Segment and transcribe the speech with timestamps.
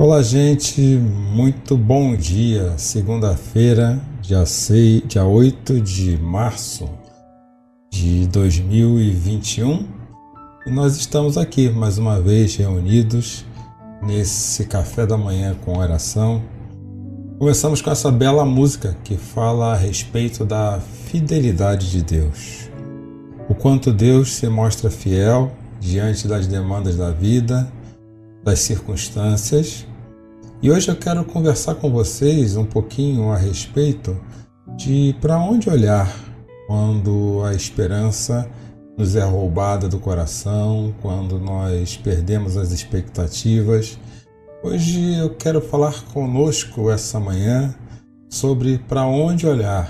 [0.00, 2.72] Olá, gente, muito bom dia.
[2.78, 6.88] Segunda-feira, dia, 6, dia 8 de março
[7.90, 9.88] de 2021.
[10.64, 13.44] E nós estamos aqui mais uma vez reunidos
[14.00, 16.44] nesse café da manhã com oração.
[17.36, 22.70] Começamos com essa bela música que fala a respeito da fidelidade de Deus.
[23.48, 25.50] O quanto Deus se mostra fiel
[25.80, 27.68] diante das demandas da vida,
[28.44, 29.87] das circunstâncias
[30.60, 34.16] e hoje eu quero conversar com vocês um pouquinho a respeito
[34.76, 36.12] de para onde olhar
[36.66, 38.50] quando a esperança
[38.96, 43.96] nos é roubada do coração, quando nós perdemos as expectativas.
[44.60, 47.72] Hoje eu quero falar conosco essa manhã
[48.28, 49.88] sobre para onde olhar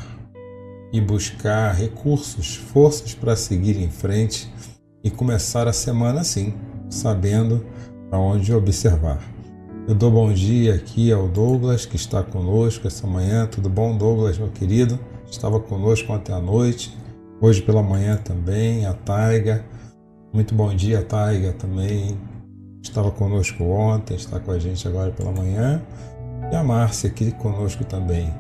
[0.92, 4.53] e buscar recursos, forças para seguir em frente
[5.03, 6.53] e começar a semana assim,
[6.91, 7.64] sabendo
[8.10, 9.38] para onde observar.
[9.89, 13.47] Eu dou bom dia aqui ao Douglas, que está conosco essa manhã.
[13.47, 14.98] Tudo bom, Douglas, meu querido?
[15.31, 16.94] Estava conosco ontem à noite,
[17.41, 18.84] hoje pela manhã também.
[18.84, 19.64] A Taiga,
[20.31, 22.19] muito bom dia, Taiga também.
[22.83, 25.81] Estava conosco ontem, está com a gente agora pela manhã.
[26.53, 28.31] E a Márcia aqui conosco também.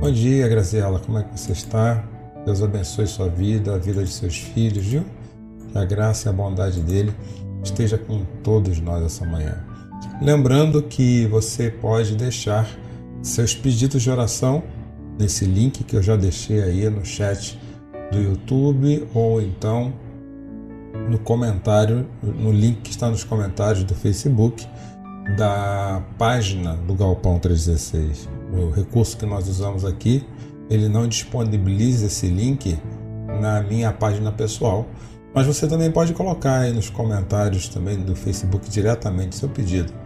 [0.00, 2.02] Bom dia, Graziela, como é que você está?
[2.46, 5.04] Deus abençoe sua vida, a vida de seus filhos, viu?
[5.70, 7.14] Que a graça e a bondade dele
[7.62, 9.73] esteja com todos nós essa manhã.
[10.22, 12.68] Lembrando que você pode deixar
[13.20, 14.62] seus pedidos de oração
[15.18, 17.58] nesse link que eu já deixei aí no chat
[18.12, 19.92] do YouTube ou então
[21.10, 24.66] no comentário, no link que está nos comentários do Facebook
[25.36, 28.28] da página do Galpão 316.
[28.52, 30.24] O recurso que nós usamos aqui,
[30.70, 32.78] ele não disponibiliza esse link
[33.40, 34.86] na minha página pessoal,
[35.34, 40.03] mas você também pode colocar aí nos comentários também do Facebook diretamente seu pedido.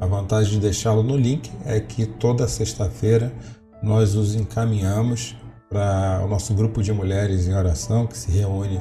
[0.00, 3.32] A vantagem de deixá-lo no link é que toda sexta-feira
[3.82, 5.36] nós os encaminhamos
[5.70, 8.80] para o nosso grupo de mulheres em oração que se reúne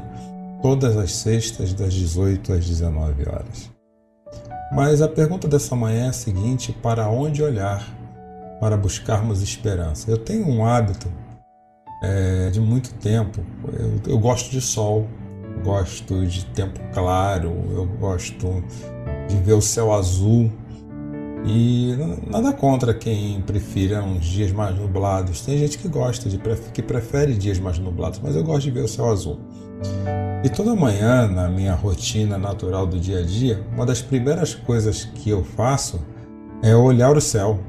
[0.61, 3.71] todas as sextas das 18 às 19 horas.
[4.73, 7.87] Mas a pergunta dessa manhã é a seguinte: para onde olhar
[8.59, 10.09] para buscarmos esperança?
[10.09, 11.07] Eu tenho um hábito
[12.03, 13.41] é, de muito tempo.
[13.71, 15.07] Eu, eu gosto de sol,
[15.63, 18.63] gosto de tempo claro, eu gosto
[19.29, 20.51] de ver o céu azul.
[21.47, 21.95] E
[22.27, 25.41] nada contra quem prefira uns dias mais nublados.
[25.41, 26.39] Tem gente que gosta, de,
[26.73, 29.39] que prefere dias mais nublados, mas eu gosto de ver o céu azul.
[30.43, 35.05] E toda manhã, na minha rotina natural do dia a dia, uma das primeiras coisas
[35.05, 35.99] que eu faço
[36.63, 37.59] é olhar o céu.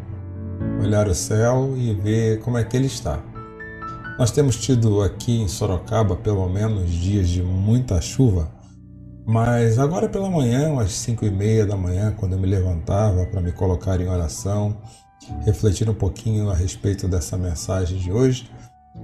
[0.83, 3.23] Olhar o céu e ver como é que ele está.
[4.19, 8.51] Nós temos tido aqui em Sorocaba pelo menos dias de muita chuva,
[9.27, 13.41] mas agora pela manhã, às cinco e meia da manhã, quando eu me levantava para
[13.41, 14.77] me colocar em oração,
[15.45, 18.49] refletir um pouquinho a respeito dessa mensagem de hoje,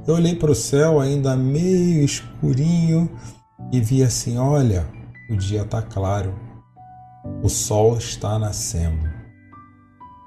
[0.07, 3.11] eu olhei para o céu ainda meio escurinho
[3.73, 4.87] e vi assim: olha,
[5.29, 6.33] o dia está claro,
[7.43, 9.11] o sol está nascendo.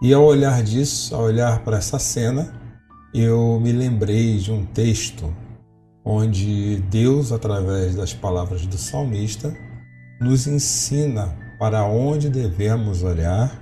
[0.02, 2.54] E ao olhar disso, ao olhar para essa cena,
[3.14, 5.34] eu me lembrei de um texto
[6.04, 9.56] onde Deus, através das palavras do salmista,
[10.20, 13.62] nos ensina para onde devemos olhar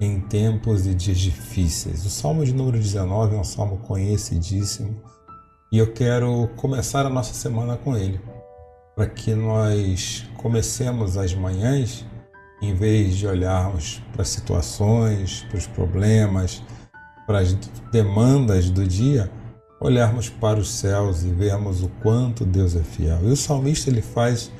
[0.00, 2.04] em tempos e dias difíceis.
[2.04, 5.00] O Salmo de número 19 é um salmo conhecidíssimo
[5.70, 8.20] e eu quero começar a nossa semana com ele,
[8.96, 12.06] para que nós comecemos as manhãs,
[12.62, 16.62] em vez de olharmos para as situações, para os problemas,
[17.26, 17.52] para as
[17.92, 19.30] demandas do dia,
[19.80, 23.20] olharmos para os céus e vermos o quanto Deus é fiel.
[23.22, 24.50] E o salmista ele faz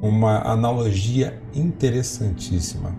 [0.00, 2.94] uma analogia interessantíssima.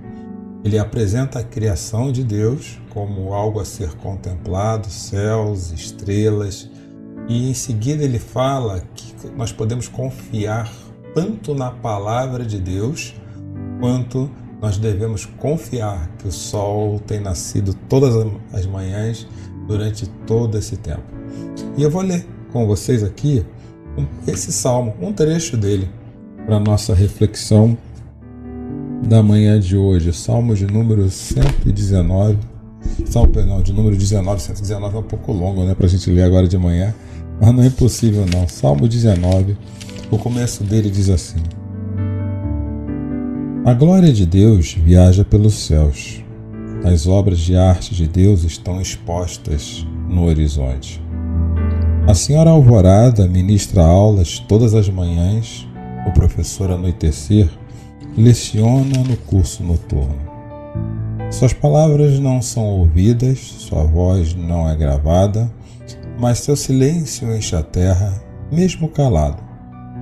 [0.64, 6.70] Ele apresenta a criação de Deus como algo a ser contemplado, céus, estrelas,
[7.28, 10.72] e em seguida ele fala que nós podemos confiar
[11.14, 13.14] tanto na palavra de Deus
[13.80, 14.30] quanto
[14.62, 18.16] nós devemos confiar que o sol tem nascido todas
[18.54, 19.28] as manhãs
[19.68, 21.04] durante todo esse tempo.
[21.78, 23.46] E eu vou ler com vocês aqui
[24.28, 25.90] esse salmo, um trecho dele,
[26.48, 27.78] para nossa reflexão
[29.06, 30.14] da manhã de hoje.
[30.14, 32.38] Salmo de número 119.
[33.06, 36.24] Salmo, perdão, de número 19, 119 é um pouco longo, né, para a gente ler
[36.24, 36.96] agora de manhã,
[37.42, 38.48] mas não é impossível não.
[38.48, 39.58] Salmo 19,
[40.10, 41.40] o começo dele diz assim:
[43.66, 46.24] A glória de Deus viaja pelos céus.
[46.86, 51.04] As obras de arte de Deus estão expostas no horizonte.
[52.08, 55.67] A senhora Alvorada ministra aulas todas as manhãs,
[56.08, 57.50] o professor Anoitecer
[58.18, 60.28] leciona no curso noturno.
[61.30, 65.52] Suas palavras não são ouvidas, sua voz não é gravada,
[66.18, 69.44] mas seu silêncio enche a terra, mesmo calado,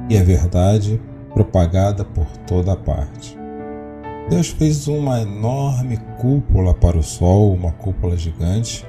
[0.09, 1.01] e a verdade
[1.33, 3.35] propagada por toda parte.
[4.29, 8.85] Deus fez uma enorme cúpula para o sol, uma cúpula gigante,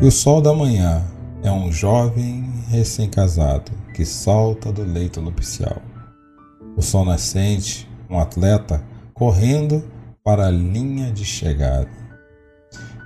[0.00, 1.02] e o sol da manhã
[1.42, 5.82] é um jovem recém-casado que salta do leito nupcial.
[6.78, 8.80] O sol nascente, um atleta
[9.12, 9.82] correndo
[10.22, 11.90] para a linha de chegada.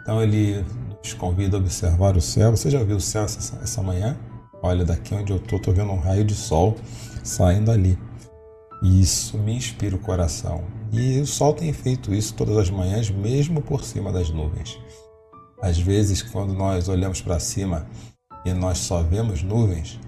[0.02, 0.62] Então ele
[1.02, 2.50] nos convida a observar o céu.
[2.50, 4.14] Você já viu o céu essa, essa manhã?
[4.62, 6.76] Olha, daqui onde eu estou, estou vendo um raio de sol
[7.24, 7.98] saindo ali.
[8.82, 10.64] E isso me inspira o coração.
[10.92, 14.78] E o sol tem feito isso todas as manhãs, mesmo por cima das nuvens.
[15.62, 17.86] Às vezes, quando nós olhamos para cima
[18.44, 19.98] e nós só vemos nuvens,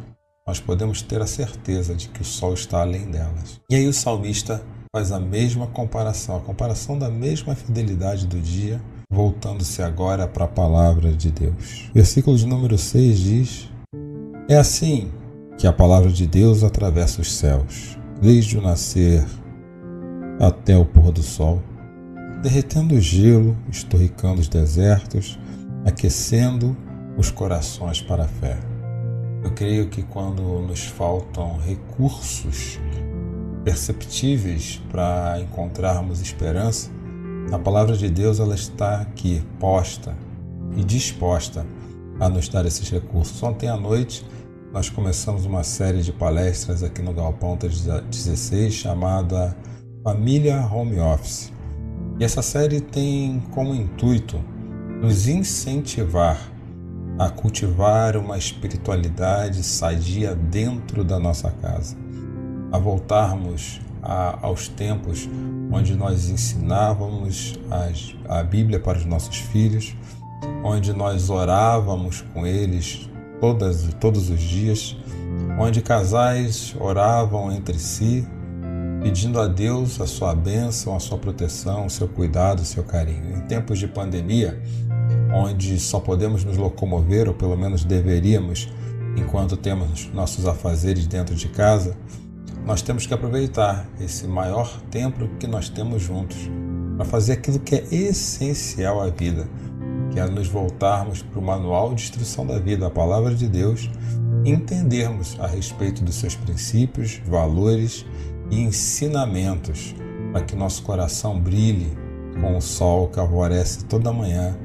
[0.46, 3.61] nós podemos ter a certeza de que o sol está além delas.
[3.70, 4.62] E aí o salmista
[4.94, 8.81] faz a mesma comparação, a comparação da mesma fidelidade do dia,
[9.11, 11.88] voltando-se agora para a palavra de Deus.
[11.94, 13.70] Versículo de número 6 diz:
[14.46, 15.11] É assim
[15.56, 19.25] que a palavra de Deus atravessa os céus, desde o nascer
[20.38, 21.62] até o pôr do sol,
[22.43, 25.38] derretendo o gelo, estorricando os desertos,
[25.87, 26.76] aquecendo
[27.17, 28.73] os corações para a fé.
[29.44, 32.81] Eu creio que quando nos faltam recursos
[33.62, 36.91] perceptíveis para encontrarmos esperança,
[37.52, 40.17] a palavra de Deus ela está aqui posta
[40.75, 41.67] e disposta
[42.19, 43.41] a nos dar esses recursos.
[43.43, 44.25] Ontem à noite
[44.73, 49.55] nós começamos uma série de palestras aqui no Galpão 16 chamada
[50.02, 51.52] Família Home Office.
[52.19, 54.41] E essa série tem como intuito
[55.02, 56.53] nos incentivar
[57.19, 61.96] a cultivar uma espiritualidade sadia dentro da nossa casa,
[62.72, 65.28] a voltarmos a, aos tempos
[65.70, 69.96] onde nós ensinávamos as, a Bíblia para os nossos filhos,
[70.62, 73.08] onde nós orávamos com eles
[73.40, 74.96] todas, todos os dias,
[75.58, 78.26] onde casais oravam entre si,
[79.02, 83.37] pedindo a Deus a sua bênção, a sua proteção, o seu cuidado, o seu carinho.
[83.37, 84.60] Em tempos de pandemia,
[85.34, 88.72] onde só podemos nos locomover, ou pelo menos deveríamos,
[89.16, 91.96] enquanto temos nossos afazeres dentro de casa,
[92.64, 96.38] nós temos que aproveitar esse maior tempo que nós temos juntos
[96.96, 99.48] para fazer aquilo que é essencial à vida,
[100.12, 103.90] que é nos voltarmos para o manual de instrução da vida, a palavra de Deus,
[104.44, 108.06] entendermos a respeito dos seus princípios, valores
[108.50, 109.96] e ensinamentos,
[110.32, 111.92] para que nosso coração brilhe
[112.40, 114.56] com o sol que alvorece toda manhã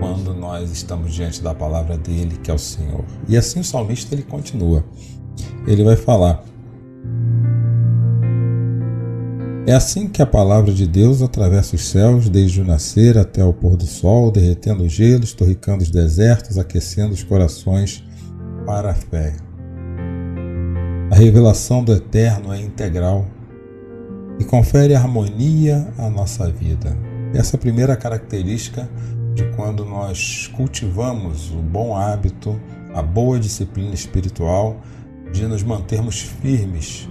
[0.00, 3.04] quando nós estamos diante da palavra dele, que é o Senhor.
[3.28, 4.82] E assim o salmista ele continua.
[5.66, 6.42] Ele vai falar:
[9.66, 13.52] É assim que a palavra de Deus atravessa os céus, desde o nascer até o
[13.52, 18.02] pôr do sol, derretendo os gelos, torricando os desertos, aquecendo os corações
[18.64, 19.36] para a fé.
[21.10, 23.26] A revelação do Eterno é integral
[24.38, 26.96] e confere harmonia à nossa vida.
[27.34, 28.88] Essa é primeira característica
[29.34, 32.60] de quando nós cultivamos o bom hábito,
[32.94, 34.76] a boa disciplina espiritual
[35.32, 37.08] de nos mantermos firmes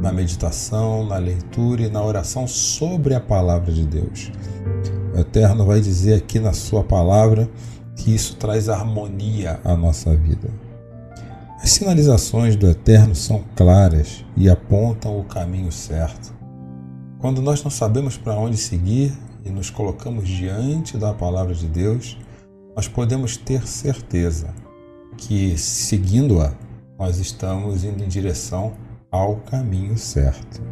[0.00, 4.32] na meditação, na leitura e na oração sobre a palavra de Deus.
[5.14, 7.48] O Eterno vai dizer aqui na Sua palavra
[7.94, 10.50] que isso traz harmonia à nossa vida.
[11.62, 16.34] As sinalizações do Eterno são claras e apontam o caminho certo.
[17.20, 22.18] Quando nós não sabemos para onde seguir, e nos colocamos diante da palavra de Deus,
[22.74, 24.54] nós podemos ter certeza
[25.16, 26.52] que, seguindo-a,
[26.98, 28.72] nós estamos indo em direção
[29.10, 30.62] ao caminho certo.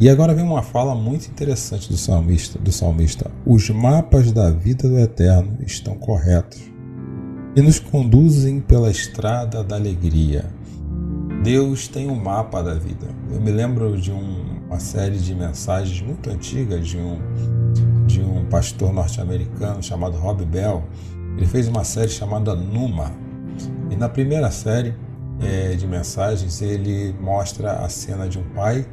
[0.00, 3.30] E agora vem uma fala muito interessante do salmista, do salmista.
[3.46, 6.60] Os mapas da vida do eterno estão corretos
[7.56, 10.44] e nos conduzem pela estrada da alegria.
[11.42, 13.06] Deus tem um mapa da vida.
[13.30, 17.16] Eu me lembro de um uma série de mensagens muito antigas de um,
[18.08, 20.82] de um pastor norte-americano chamado Rob Bell,
[21.36, 23.12] Ele fez uma série chamada Numa.
[23.88, 24.92] E na primeira série
[25.40, 28.84] é, de mensagens ele mostra a cena de um pai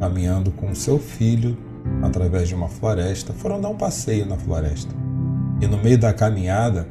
[0.00, 1.56] caminhando com seu filho
[2.02, 3.32] através de uma floresta.
[3.32, 4.92] Foram dar um passeio na floresta.
[5.60, 6.88] E no meio da caminhada,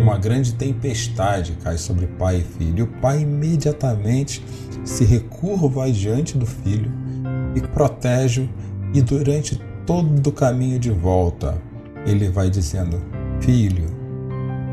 [0.00, 2.84] uma grande tempestade cai sobre pai e filho.
[2.84, 4.42] O pai imediatamente
[4.82, 7.04] se recurva diante do filho
[7.56, 8.48] e protege
[8.94, 11.60] e durante todo o caminho de volta
[12.06, 13.02] ele vai dizendo:
[13.40, 13.86] Filho,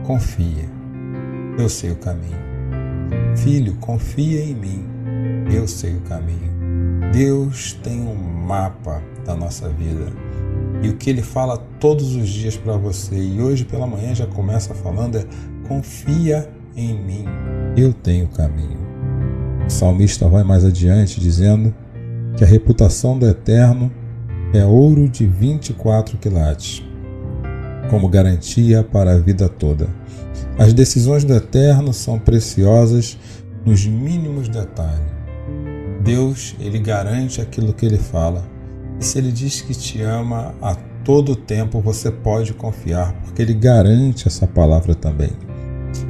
[0.06, 0.70] confia,
[1.58, 2.44] eu sei o caminho.
[3.36, 4.86] Filho, confia em mim,
[5.52, 6.54] eu sei o caminho.
[7.12, 10.12] Deus tem um mapa da nossa vida
[10.84, 14.28] e o que ele fala todos os dias para você, e hoje pela manhã já
[14.28, 15.26] começa falando, é:
[15.68, 17.26] confia em mim,
[17.78, 18.84] eu tenho o caminho.
[19.66, 21.74] O salmista vai mais adiante dizendo
[22.36, 23.92] que a reputação do Eterno
[24.54, 26.84] é ouro de 24 quilates,
[27.90, 29.88] como garantia para a vida toda.
[30.58, 33.18] As decisões do Eterno são preciosas
[33.66, 35.14] nos mínimos detalhes.
[36.04, 38.46] Deus, ele garante aquilo que ele fala.
[39.00, 43.54] E se ele diz que te ama a todo tempo, você pode confiar, porque ele
[43.54, 45.32] garante essa palavra também.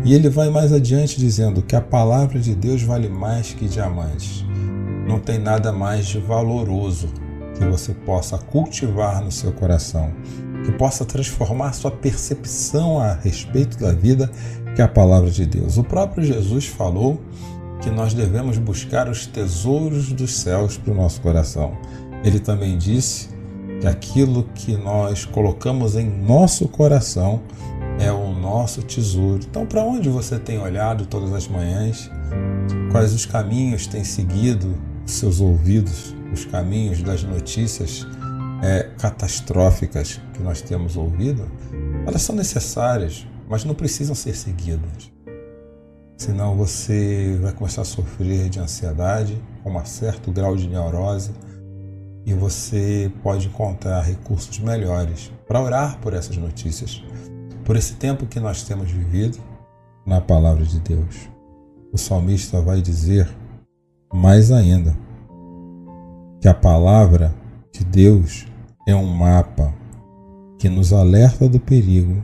[0.04, 4.46] E ele vai mais adiante dizendo que a palavra de Deus vale mais que diamantes.
[5.08, 7.10] Não tem nada mais de valoroso
[7.58, 10.12] que você possa cultivar no seu coração,
[10.66, 14.32] que possa transformar sua percepção a respeito da vida,
[14.76, 15.78] que é a palavra de Deus.
[15.78, 17.22] O próprio Jesus falou
[17.82, 21.78] que nós devemos buscar os tesouros dos céus para o nosso coração.
[22.24, 23.30] Ele também disse
[23.82, 27.42] que aquilo que nós colocamos em nosso coração
[28.00, 29.42] é o nosso tesouro.
[29.48, 32.10] Então, para onde você tem olhado todas as manhãs?
[32.92, 36.14] Quais os caminhos tem seguido seus ouvidos?
[36.32, 38.08] Os caminhos das notícias
[38.64, 41.50] é, catastróficas que nós temos ouvido?
[42.08, 45.12] Elas são necessárias, mas não precisam ser seguidas.
[46.18, 51.32] Senão você vai começar a sofrer de ansiedade, com um certo grau de neurose
[52.26, 57.04] e você pode encontrar recursos melhores para orar por essas notícias,
[57.66, 59.38] por esse tempo que nós temos vivido
[60.06, 61.30] na palavra de Deus.
[61.92, 63.30] O salmista vai dizer
[64.14, 64.96] mais ainda
[66.40, 67.34] que a palavra
[67.74, 68.46] de Deus
[68.88, 69.74] é um mapa
[70.60, 72.24] que nos alerta do perigo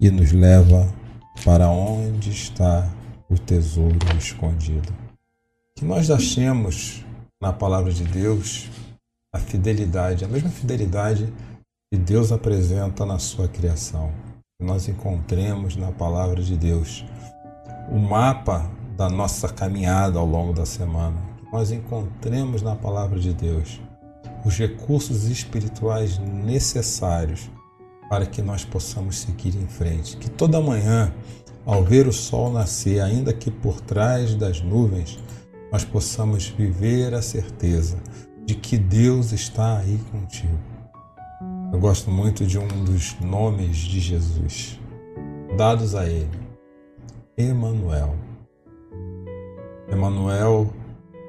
[0.00, 0.92] e nos leva
[1.44, 2.90] para onde está
[3.30, 4.92] o tesouro escondido.
[5.76, 7.04] Que nós achemos
[7.40, 8.68] na palavra de Deus
[9.32, 11.32] a fidelidade, a mesma fidelidade
[11.92, 14.10] que Deus apresenta na sua criação.
[14.58, 17.04] Que nós encontremos na palavra de Deus
[17.90, 21.16] o mapa da nossa caminhada ao longo da semana.
[21.38, 23.80] Que nós encontremos na palavra de Deus
[24.44, 27.50] os recursos espirituais necessários
[28.08, 30.16] para que nós possamos seguir em frente.
[30.16, 31.12] Que toda manhã,
[31.64, 35.18] ao ver o sol nascer, ainda que por trás das nuvens,
[35.70, 37.98] nós possamos viver a certeza
[38.44, 40.58] de que Deus está aí contigo.
[41.72, 44.78] Eu gosto muito de um dos nomes de Jesus
[45.56, 46.38] dados a ele,
[47.36, 48.25] Emanuel.
[49.88, 50.72] Emanuel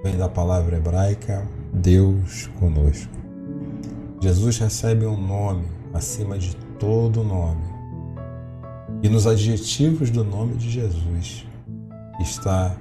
[0.03, 3.11] vem da palavra hebraica Deus conosco.
[4.21, 7.63] Jesus recebe um nome acima de todo nome.
[9.03, 11.45] E nos adjetivos do nome de Jesus
[12.19, 12.75] está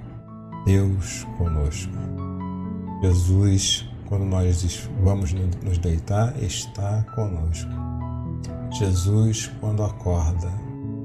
[0.65, 1.93] Deus conosco.
[3.03, 7.71] Jesus quando nós vamos nos deitar, está conosco.
[8.71, 10.49] Jesus, quando acorda,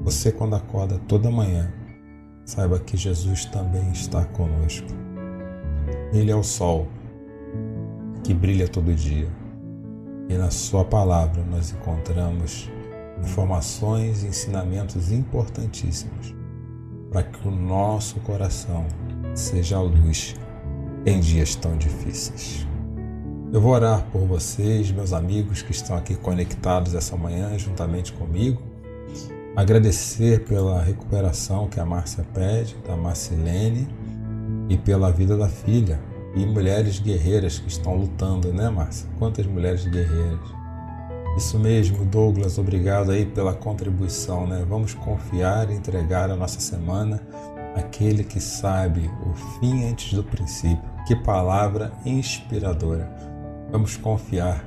[0.04, 1.72] você, quando acorda toda manhã,
[2.52, 4.88] saiba que Jesus também está conosco.
[6.12, 6.86] Ele é o sol
[8.26, 9.30] que brilha todo dia.
[10.28, 12.70] E na Sua palavra nós encontramos
[13.24, 16.36] informações e ensinamentos importantíssimos
[17.10, 18.86] para que o nosso coração
[19.34, 20.36] seja a luz
[21.06, 22.68] em dias tão difíceis.
[23.54, 28.62] Eu vou orar por vocês, meus amigos que estão aqui conectados essa manhã juntamente comigo.
[29.56, 33.88] Agradecer pela recuperação que a Márcia pede, da Marcilene,
[34.70, 36.00] e pela vida da filha.
[36.34, 39.10] E mulheres guerreiras que estão lutando, né, Márcia?
[39.20, 40.40] Quantas mulheres guerreiras.
[41.36, 44.66] Isso mesmo, Douglas, obrigado aí pela contribuição, né?
[44.68, 47.22] Vamos confiar e entregar a nossa semana
[47.76, 50.90] àquele que sabe o fim antes do princípio.
[51.06, 53.10] Que palavra inspiradora.
[53.70, 54.66] Vamos confiar.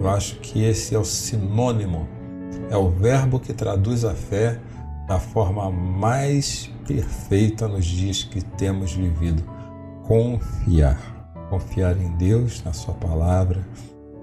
[0.00, 2.08] Eu acho que esse é o sinônimo,
[2.70, 4.58] é o verbo que traduz a fé
[5.06, 9.42] da forma mais perfeita nos dias que temos vivido.
[10.02, 10.98] Confiar.
[11.48, 13.64] Confiar em Deus, na Sua palavra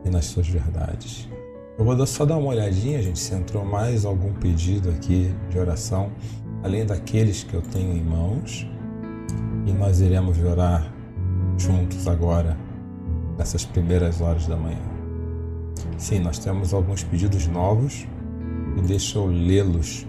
[0.03, 1.29] e nas Suas verdades.
[1.77, 6.11] Eu vou só dar uma olhadinha, gente, se entrou mais algum pedido aqui de oração,
[6.61, 8.67] além daqueles que eu tenho em mãos.
[9.65, 10.93] E nós iremos orar
[11.57, 12.57] juntos agora,
[13.37, 14.81] nessas primeiras horas da manhã.
[15.97, 18.05] Sim, nós temos alguns pedidos novos
[18.77, 20.05] e deixa eu lê-los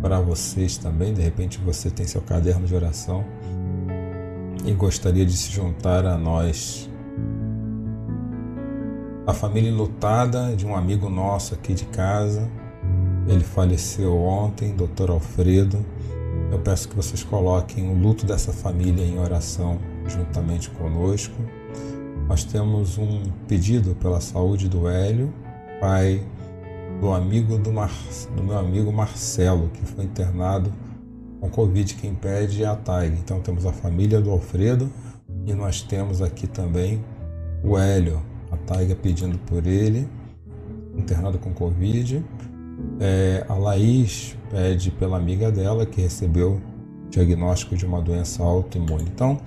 [0.00, 1.12] para vocês também.
[1.12, 3.24] De repente você tem seu caderno de oração
[4.64, 6.88] e gostaria de se juntar a nós
[9.26, 12.48] a família lutada de um amigo nosso aqui de casa.
[13.26, 15.10] Ele faleceu ontem, Dr.
[15.10, 15.84] Alfredo.
[16.50, 21.34] Eu peço que vocês coloquem o luto dessa família em oração juntamente conosco.
[22.26, 25.32] Nós temos um pedido pela saúde do Hélio,
[25.78, 26.24] pai
[27.00, 27.92] do amigo do, Mar...
[28.34, 30.72] do meu amigo Marcelo, que foi internado
[31.40, 33.16] com Covid, que impede a TAG.
[33.18, 34.90] Então temos a família do Alfredo
[35.46, 37.02] e nós temos aqui também
[37.62, 40.08] o Hélio, a Taiga pedindo por ele,
[40.96, 42.24] internado com Covid.
[43.00, 46.60] É, a Laís pede pela amiga dela que recebeu
[47.10, 49.04] diagnóstico de uma doença autoimune.
[49.12, 49.40] Então,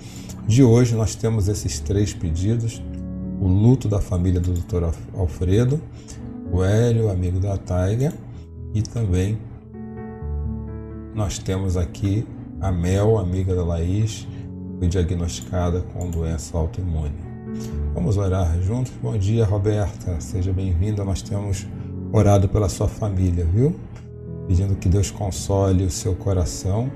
[0.48, 2.82] de hoje nós temos esses três pedidos:
[3.40, 4.94] o luto da família do Dr.
[5.16, 5.82] Alfredo,
[6.52, 8.14] o Hélio, amigo da Taiga,
[8.74, 9.40] e também
[11.16, 12.28] nós temos aqui
[12.60, 14.28] a Mel, amiga da Laís,
[14.78, 17.16] foi diagnosticada com doença autoimune.
[17.94, 18.92] Vamos orar juntos?
[19.02, 20.20] Bom dia, Roberta.
[20.20, 21.04] Seja bem-vinda.
[21.04, 21.68] Nós temos
[22.12, 23.76] orado pela sua família, viu?
[24.48, 26.92] Pedindo que Deus console o seu coração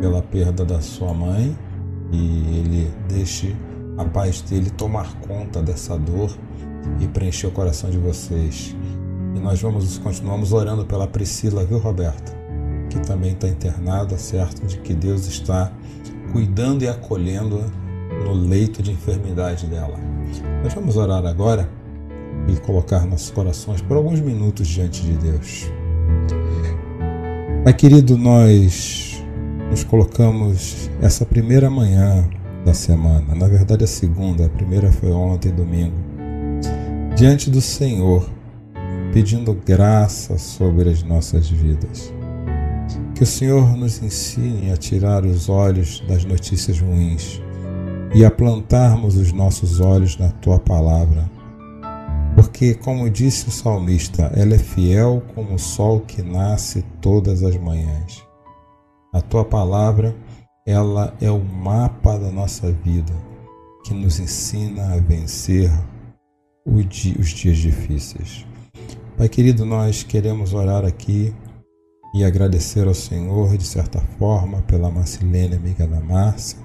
[0.00, 1.56] pela perda da sua mãe
[2.12, 3.54] e Ele deixe
[3.98, 6.30] a paz dele tomar conta dessa dor
[7.00, 8.76] e preencher o coração de vocês.
[9.34, 12.32] E nós vamos continuamos orando pela Priscila, viu, Roberta?
[12.88, 14.66] Que também está internada, certo?
[14.66, 15.72] De que Deus está
[16.32, 17.64] cuidando e acolhendo
[18.24, 19.98] no leito de enfermidade dela.
[20.62, 21.68] Nós vamos orar agora
[22.48, 25.70] e colocar nossos corações por alguns minutos diante de Deus.
[27.64, 29.22] Pai querido, nós
[29.70, 32.28] nos colocamos essa primeira manhã
[32.64, 35.94] da semana, na verdade a segunda, a primeira foi ontem, domingo,
[37.20, 38.26] diante do Senhor,
[39.12, 42.10] pedindo graça sobre as nossas vidas.
[43.14, 47.38] Que o Senhor nos ensine a tirar os olhos das notícias ruins
[48.14, 51.30] e a plantarmos os nossos olhos na tua palavra.
[52.34, 57.54] Porque, como disse o salmista, ela é fiel como o sol que nasce todas as
[57.58, 58.26] manhãs.
[59.12, 60.16] A tua palavra,
[60.64, 63.12] ela é o mapa da nossa vida,
[63.84, 65.70] que nos ensina a vencer
[66.66, 68.46] os dias difíceis.
[69.16, 71.34] Pai querido, nós queremos orar aqui
[72.14, 76.58] e agradecer ao Senhor, de certa forma, pela Marcilene, amiga da Márcia,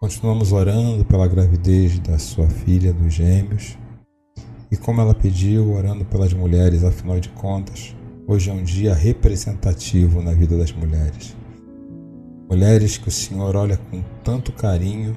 [0.00, 3.76] Continuamos orando pela gravidez da sua filha, dos gêmeos.
[4.72, 7.94] E como ela pediu, orando pelas mulheres, afinal de contas,
[8.26, 11.36] hoje é um dia representativo na vida das mulheres.
[12.48, 15.14] Mulheres que o Senhor olha com tanto carinho,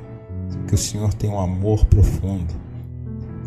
[0.67, 2.53] que o Senhor tem um amor profundo.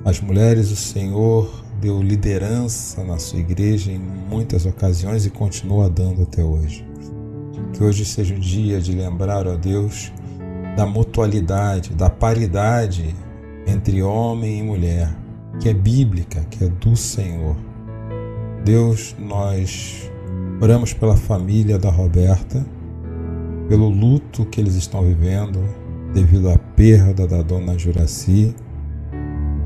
[0.06, 6.22] As mulheres, o Senhor deu liderança na sua igreja em muitas ocasiões e continua dando
[6.22, 6.86] até hoje.
[7.72, 10.12] Que hoje seja o dia de lembrar, ó Deus,
[10.76, 13.16] da mutualidade, da paridade
[13.66, 15.12] entre homem e mulher,
[15.58, 17.56] que é bíblica, que é do Senhor.
[18.64, 20.08] Deus, nós
[20.60, 22.64] oramos pela família da Roberta,
[23.68, 25.58] pelo luto que eles estão vivendo
[26.14, 28.54] devido à perda da dona Juraci.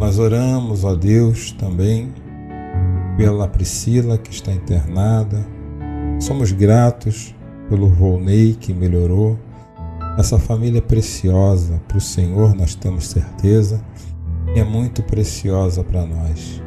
[0.01, 2.11] Nós oramos, ó Deus, também
[3.19, 5.47] pela Priscila que está internada.
[6.19, 7.35] Somos gratos
[7.69, 9.39] pelo Volney que melhorou.
[10.17, 13.85] Essa família é preciosa para o Senhor, nós temos certeza,
[14.57, 16.63] e é muito preciosa para nós.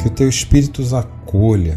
[0.00, 1.76] Que o teu Espírito os acolha,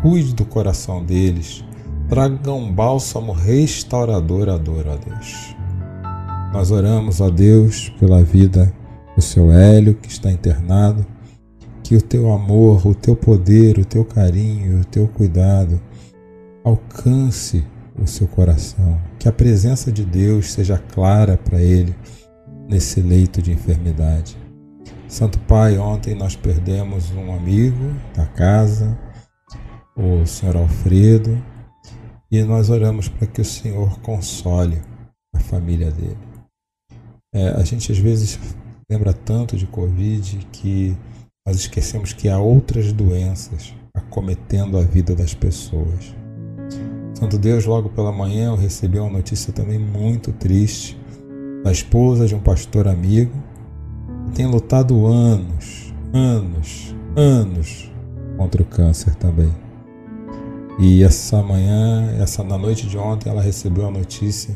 [0.00, 1.62] cuide do coração deles,
[2.08, 5.54] traga um bálsamo restaurador à dor, ó Deus.
[6.54, 8.72] Nós oramos, ó Deus, pela vida
[9.14, 11.04] do seu Hélio que está internado,
[11.82, 15.80] que o teu amor, o teu poder, o teu carinho, o teu cuidado
[16.64, 17.64] alcance
[18.00, 21.94] o seu coração, que a presença de Deus seja clara para ele
[22.68, 24.36] nesse leito de enfermidade.
[25.08, 28.98] Santo Pai, ontem nós perdemos um amigo da casa,
[29.94, 31.42] o Senhor Alfredo,
[32.30, 34.80] e nós oramos para que o Senhor console
[35.34, 36.16] a família dele.
[37.34, 38.38] É, a gente às vezes
[38.92, 40.94] lembra tanto de Covid que
[41.46, 46.14] nós esquecemos que há outras doenças acometendo a vida das pessoas.
[47.14, 51.00] Santo Deus, logo pela manhã eu recebi uma notícia também muito triste
[51.64, 53.32] da esposa de um pastor amigo
[54.26, 57.90] que tem lutado anos, anos, anos
[58.36, 59.52] contra o câncer também.
[60.78, 64.54] E essa manhã, essa na noite de ontem, ela recebeu a notícia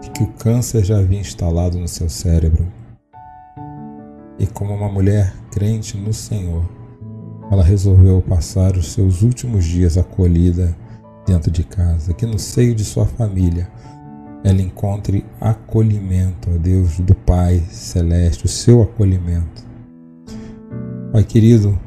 [0.00, 2.79] de que o câncer já havia instalado no seu cérebro.
[4.40, 6.64] E como uma mulher crente no Senhor,
[7.52, 10.74] ela resolveu passar os seus últimos dias acolhida
[11.26, 13.70] dentro de casa, que no seio de sua família
[14.42, 19.62] ela encontre acolhimento, ó Deus do Pai Celeste, o seu acolhimento.
[21.12, 21.78] Pai querido,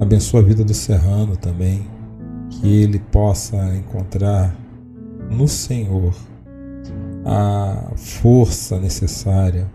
[0.00, 1.86] abençoa a vida do Serrano também,
[2.50, 4.56] que ele possa encontrar
[5.30, 6.12] no Senhor
[7.24, 9.70] a força necessária,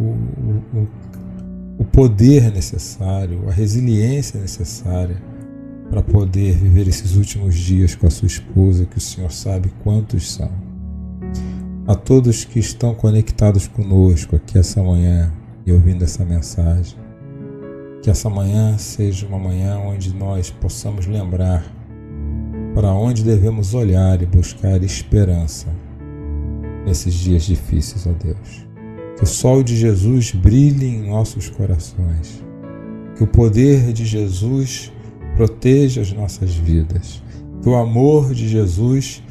[0.00, 0.88] o, o,
[1.78, 5.16] o poder necessário, a resiliência necessária
[5.90, 10.32] para poder viver esses últimos dias com a sua esposa, que o Senhor sabe quantos
[10.32, 10.50] são.
[11.86, 15.32] A todos que estão conectados conosco aqui essa manhã
[15.66, 16.96] e ouvindo essa mensagem,
[18.02, 21.64] que essa manhã seja uma manhã onde nós possamos lembrar
[22.74, 25.66] para onde devemos olhar e buscar esperança
[26.86, 28.69] nesses dias difíceis, ó Deus.
[29.20, 32.42] Que o sol de Jesus brilhe em nossos corações.
[33.14, 34.90] Que o poder de Jesus
[35.36, 37.22] proteja as nossas vidas.
[37.60, 39.22] Que o amor de Jesus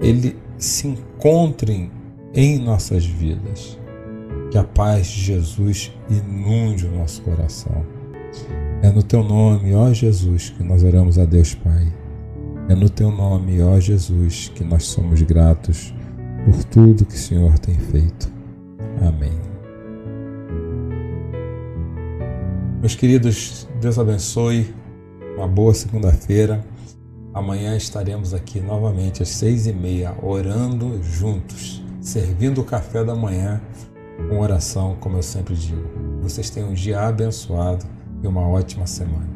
[0.00, 1.90] ele se encontre
[2.32, 3.76] em nossas vidas.
[4.52, 7.84] Que a paz de Jesus inunde o nosso coração.
[8.82, 11.92] É no teu nome, ó Jesus, que nós oramos a Deus Pai.
[12.68, 15.92] É no teu nome, ó Jesus, que nós somos gratos
[16.44, 18.35] por tudo que o Senhor tem feito.
[19.06, 19.32] Amém.
[22.80, 24.74] Meus queridos, Deus abençoe.
[25.36, 26.64] Uma boa segunda-feira.
[27.34, 33.60] Amanhã estaremos aqui novamente às seis e meia, orando juntos, servindo o café da manhã
[34.28, 35.82] com oração, como eu sempre digo.
[36.22, 37.84] Vocês tenham um dia abençoado
[38.22, 39.35] e uma ótima semana.